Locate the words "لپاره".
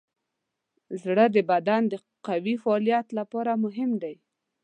3.19-3.51